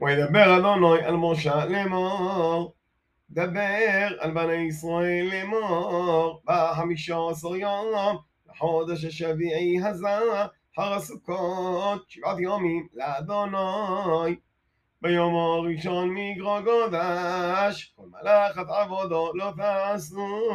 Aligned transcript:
וידבר 0.00 0.58
אדוני 0.58 1.02
על 1.04 1.16
משה 1.16 1.64
לאמור, 1.64 2.74
דבר 3.30 4.08
על 4.18 4.30
בני 4.30 4.52
ישראל 4.54 5.28
לאמור, 5.32 6.42
בחמישה 6.44 7.16
עשר 7.30 7.56
יום, 7.56 8.16
לחודש 8.50 9.04
השביעי 9.04 9.82
הזה, 9.84 10.18
חר 10.76 10.94
הסוכות, 10.94 12.04
שבעת 12.08 12.38
יומים 12.38 12.86
לאדוני. 12.94 14.36
ביום 15.02 15.34
הראשון 15.34 16.14
מגרו 16.14 16.58
גודש, 16.64 17.94
כל 17.96 18.06
מלאכת 18.06 18.68
עבודו 18.68 19.32
לא 19.34 19.52
תעשו. 19.56 20.50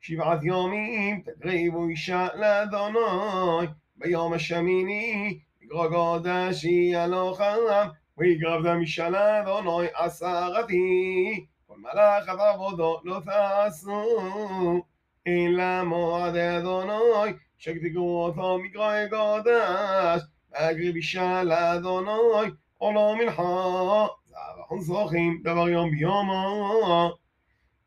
שבעת 0.00 0.42
יומים 0.42 1.20
תקריבו 1.20 1.88
אישה 1.88 2.28
לאדוני, 2.34 3.66
ביום 3.96 4.32
השמיני 4.32 5.38
מגרו 5.62 5.88
גודש 5.88 6.64
יהיה 6.64 7.06
לו 7.06 7.34
חם, 7.34 7.88
ויגרב 8.18 8.66
דם 8.66 8.80
אישה 8.80 9.08
לאדוני 9.08 9.86
עשרתי, 9.94 11.46
כל 11.66 11.74
מלאכת 11.78 12.38
עבודו 12.38 13.00
לא 13.04 13.20
תעשו. 13.24 14.82
אלא 15.26 15.82
מועדי 15.82 16.58
אדוני, 16.58 17.32
שתקראו 17.58 18.24
אותו 18.24 18.58
מגרוי 18.58 19.08
גודש, 19.10 20.22
להקריב 20.52 20.94
אישה 20.96 21.42
לאדוני, 21.42 22.50
עולו 22.78 23.16
מנחה, 23.16 24.06
זרחון 24.28 24.80
זוכים, 24.80 25.40
דבר 25.44 25.68
יום 25.68 25.90
ביומו. 25.90 27.10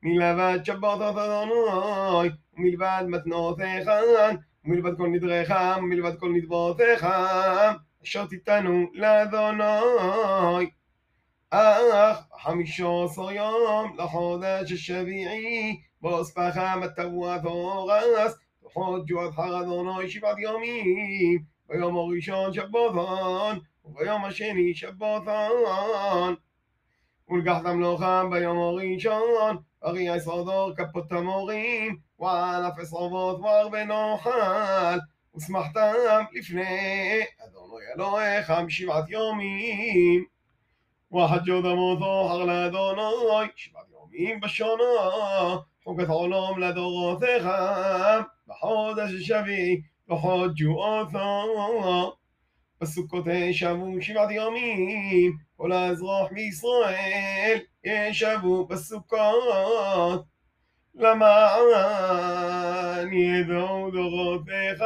מלבד 0.04 0.59
שבתות 0.64 1.18
אדוני, 1.18 2.30
ומלבד 2.58 3.04
מתנותיך, 3.08 3.90
ומלבד 4.66 4.98
כל 4.98 5.08
נדריך, 5.08 5.54
ומלבד 5.78 6.20
כל 6.20 6.30
נדבותיך, 6.30 7.08
אשר 8.03 8.27
תיתנו 8.27 8.87
לאדוני. 8.93 10.71
אך 11.51 12.19
חמישה 12.39 12.87
עשר 13.05 13.31
יום 13.31 13.97
לחודש 13.98 14.73
השביעי, 14.73 15.81
ואוספך 16.03 16.61
בתבואת 16.83 17.45
אורס, 17.45 18.34
וחודשו 18.67 19.20
עד 19.20 19.33
חר 19.33 19.61
אדוני 19.61 20.11
שבעת 20.11 20.39
יומים, 20.39 21.42
ביום 21.69 21.97
הראשון 21.97 22.53
שבתון, 22.53 23.59
וביום 23.84 24.25
השני 24.25 24.75
שבתון. 24.75 26.34
ולקחתם 27.28 27.81
לוחם 27.81 28.28
ביום 28.31 28.59
הראשון, 28.59 29.56
ארי 29.84 30.17
יסודור 30.17 30.73
כפות 30.77 31.12
המורים, 31.12 31.97
וענף 32.20 32.78
עשרובות 32.78 33.41
והרבה 33.41 33.84
נאכל, 33.84 34.98
ושמחתם 35.39 36.25
לפני 36.33 37.20
אדוני 37.45 37.84
אלוהיך 37.97 38.50
משבעת 38.50 39.09
יומים. 39.09 40.25
וחג'ו 41.12 41.62
דמותו 41.62 42.28
חר 42.28 42.45
לאדוני, 42.45 43.47
שבעת 43.56 43.87
יומים 43.92 44.41
בשנה, 44.41 44.75
חוקת 45.84 46.09
עולם 46.09 46.59
לדורותיך, 46.59 47.48
בחודש 48.48 49.11
השביעי, 49.20 49.81
וחודשו 50.11 50.73
אותו. 50.73 52.17
בסוכות 52.81 53.27
ישבו 53.27 53.92
שבעת 54.00 54.31
יומים, 54.31 55.33
כל 55.56 55.73
האזרח 55.73 56.33
בישראל 56.33 57.59
ישבו 57.84 58.67
בסוכות. 58.67 60.25
למען 60.95 61.62
ידעו 63.14 63.92
דורותיך, 63.92 64.83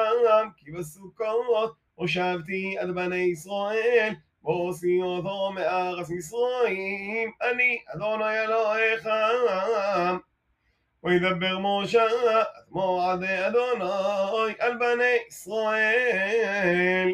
כי 0.57 0.71
בסוכות 0.71 1.75
הושבתי 1.95 2.75
עד 2.79 2.89
בני 2.89 3.15
ישראל, 3.15 4.13
והוציא 4.43 5.03
אותו 5.03 5.51
מארץ 5.51 6.09
מצרים, 6.09 7.31
אני 7.41 7.77
אדוני 7.95 8.39
אלוהיך. 8.43 9.07
וידבר 11.03 11.59
משה 11.59 12.03
עד 12.03 12.45
מועדי 12.69 13.47
אדוני 13.47 14.53
על 14.59 14.77
בני 14.77 15.17
ישראל. 15.27 17.11